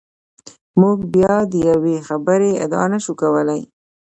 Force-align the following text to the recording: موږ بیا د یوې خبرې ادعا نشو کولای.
موږ 0.81 0.97
بیا 1.13 1.35
د 1.51 1.53
یوې 1.69 1.95
خبرې 2.07 2.51
ادعا 2.63 2.85
نشو 2.93 3.13
کولای. 3.21 3.61